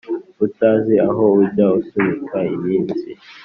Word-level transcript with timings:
Utazi 0.45 0.93
aho 1.07 1.23
ujya 1.41 1.65
usunika 1.79 2.37
iminsi, 2.55 3.07